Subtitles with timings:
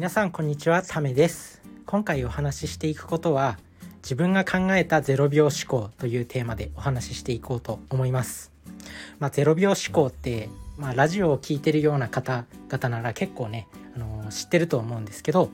[0.00, 1.60] 皆さんこんにちはためです。
[1.84, 3.58] 今回お話ししていくことは
[4.02, 8.50] 自分が考えた0秒思考というテーマでお話ししていこうと思います。
[9.18, 10.48] まあ、0秒思考って
[10.78, 15.50] まあ、ラジオを聴いてるような方々なら結構ね、あのー、知ってると思うんですけど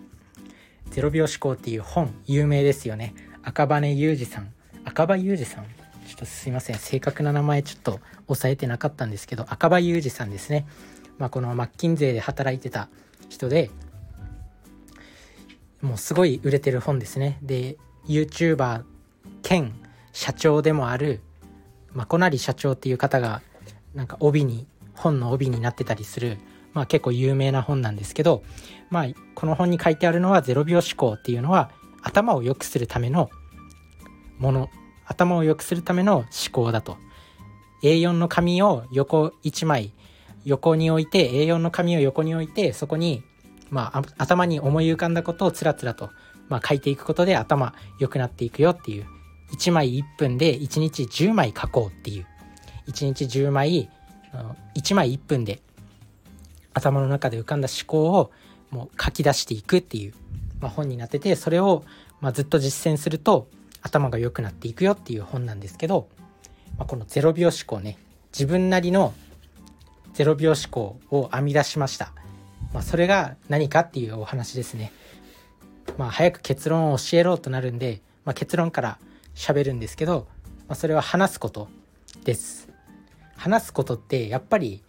[0.94, 3.16] 「0秒思考」っていう本有名ですよね。
[3.42, 4.54] 赤羽裕二さん。
[4.84, 5.64] 赤羽裕二さん。
[6.06, 6.76] ちょっとすいません。
[6.76, 10.68] 正確な名前ちょっと押さえてなかったんですけど赤羽裕二さんですね、
[11.18, 12.88] まあ、このマッキンゼーで働いてた
[13.28, 13.72] 人で
[15.82, 17.38] もうすごい売れてる本ですね。
[17.42, 17.76] で
[18.06, 18.82] YouTuber
[19.42, 19.72] 兼
[20.12, 21.20] 社長でもある
[21.92, 23.42] まこなり社長っていう方が
[23.94, 26.38] なんか帯に本の帯になってたりする、
[26.72, 28.42] まあ、結構有名な本なんですけど、
[28.90, 31.70] まあ、この本に書いてあるのは0秒思考っていうのは
[32.02, 33.30] 頭を良くするための
[34.38, 34.70] もの
[35.06, 36.96] 頭を良くするための思考だと。
[37.82, 39.92] A4 の紙を横1枚
[40.46, 43.22] 横に置いて A4 の紙を横に置いてそこに、
[43.70, 46.10] まあ、頭に思い浮かんだことをつらつらと、
[46.48, 49.06] まあ、書いていくことで頭良くなっていくよっていう。
[49.52, 52.26] 1枚1分で1日10枚書こうっていう。
[52.88, 53.90] 1日10枚
[54.74, 55.60] 1枚1分で
[56.74, 58.30] 頭の中で浮かんだ思考を
[58.70, 60.14] もう書き出していくっていう、
[60.60, 61.84] まあ、本になっててそれを
[62.20, 63.48] まあずっと実践すると
[63.82, 66.08] 頭が良くなっていくよっていう本なんですけど、
[66.76, 67.98] まあ、この0秒思考ね。
[68.32, 69.14] 自分なりの
[70.14, 72.12] 0秒思考を編み出しました、
[72.76, 74.92] まあ、それが何かっていうお話ですね。
[75.96, 78.98] まあ早く結論を教えろとなるんで、まあ、結論から
[79.34, 80.26] 喋るんですけど、
[80.68, 81.68] まあ、それは話すこと
[82.24, 82.68] です。
[83.34, 84.82] 話すことってやっぱり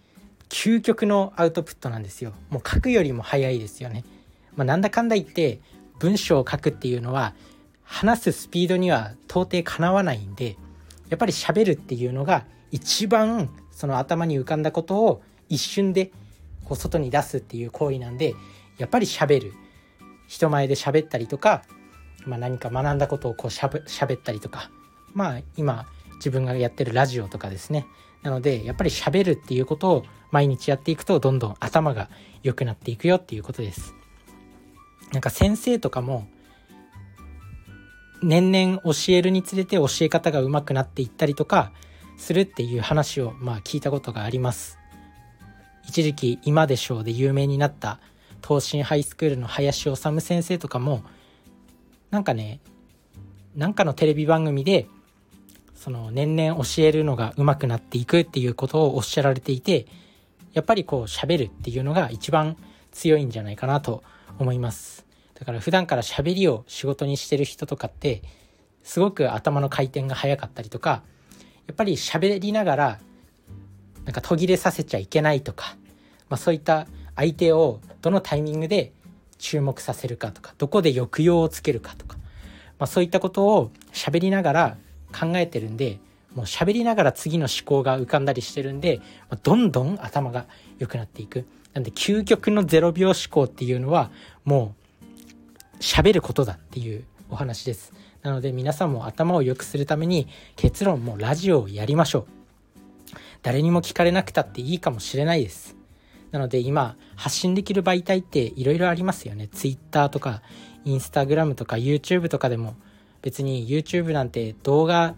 [0.50, 2.34] 究極のアウトプットなんですよ。
[2.50, 4.04] もう書くよりも早いですよね、
[4.58, 5.62] まあ、なんだかんだ言って
[6.00, 7.36] 文章を書くっていうのは
[7.84, 10.58] 話すスピードには到底かなわないんで
[11.08, 16.12] やっぱり喋るっていうのが一番その頭に浮かんだことを一瞬で
[16.68, 18.36] こう外に出すっていう行為なんで
[18.78, 19.54] やっぱり喋る。
[20.28, 21.64] 人前で喋ったりとか、
[22.26, 24.70] まあ、何か学んだことをこうしゃべったりとか
[25.14, 27.86] まあ今自分がやってるラジオとかですね。
[28.24, 32.10] なのでやっぱり喋るっていうことを毎日やっていくとどんどん頭が
[32.44, 33.94] 良くなっていくよっていうことです。
[35.14, 36.28] なんか先生とかも
[38.22, 41.72] 年々教えるにつれて教え方が上手くなっていったりとか
[42.18, 44.78] するっていう話をまあ聞いたことがあります。
[45.88, 48.00] 一時期今でしょうで有名になった
[48.46, 51.04] 東進ハイスクールの林修先生とかも
[52.12, 52.60] なんかね
[53.56, 54.88] なんかのテレビ番組で
[55.74, 59.88] その年々教えるのが上手くなっていくっていうことをおっしゃられていて
[60.54, 62.58] やっぱりこう喋るっていうのが一番
[62.92, 64.04] 強いんじゃないかなと
[64.40, 65.06] 思います。
[65.36, 68.24] だから普段から喋りを仕事にしてる人とかって
[68.84, 71.04] すごく頭の回転が速かったりとか
[71.68, 73.00] やっぱり喋りながら
[74.08, 75.76] なんか途切れさせちゃいけないとか、
[76.30, 78.94] まあ、そういった相手をどのタイミングで
[79.38, 82.18] 注目させるかとかどこで抑揚をつけるかとか、
[82.80, 84.78] まあ、そういったことを喋りながら
[85.12, 86.00] 考えてるんで
[86.34, 90.46] もう喋りながら次の思考が浮かんだりしてるんで、まあ、どんどん頭が
[90.80, 91.46] 良くなっていく。
[91.74, 94.10] なんで究極の0秒思考っていうのは
[94.46, 97.92] もう喋ることだっていうお話です。
[98.22, 102.37] なので皆さんも頭を良くするために結論もラジオをやりましょう。
[103.48, 105.78] 誰にも聞かれなくたっていいかもしれないです。
[106.32, 109.48] なので今発信できる媒体っていろいろありますよね。
[109.48, 110.42] Twitter とか
[110.84, 112.76] Instagram とか YouTube とかでも
[113.22, 115.16] 別に YouTube なんて動画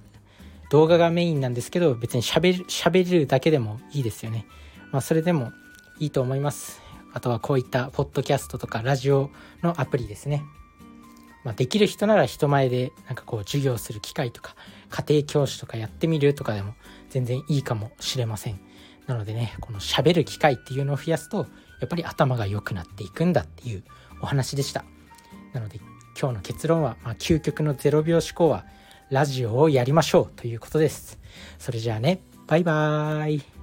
[0.69, 4.45] 動画がメインなんですけど別に喋る喋るだけでもいいですよね。
[4.91, 5.51] まあそれでも
[5.97, 6.83] いいと思います。
[7.15, 9.31] あとはこういったポッドキャストとかラジオ
[9.63, 10.43] のアプリですね。
[11.43, 14.55] まあ、できる人なら人前でなんかこう授業する機会とか
[14.89, 16.73] 家庭教師とかやってみるとかでも
[17.09, 18.59] 全然いいかもしれません
[19.07, 21.47] なのでねこの喋る機会っていうのを増やすと
[21.79, 23.83] やっぱり頭が良くなっていくんだっていう
[24.21, 24.83] お話でした
[25.53, 25.79] なので
[26.19, 28.65] 今日の結論は、まあ、究極の0秒思考は
[29.09, 31.19] ラジオをやりましょうということです。
[31.57, 33.58] それじゃあね、バイバーイ。